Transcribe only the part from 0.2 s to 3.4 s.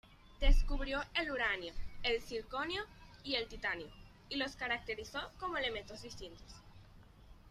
Descubrió el uranio, el circonio y